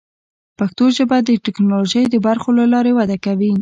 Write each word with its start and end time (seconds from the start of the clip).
پښتو 0.59 0.85
ژبه 0.97 1.17
د 1.23 1.29
ټکنالوژۍ 1.45 2.03
د 2.09 2.15
برخو 2.25 2.49
له 2.59 2.65
لارې 2.73 2.91
وده 2.99 3.17
کوي. 3.25 3.51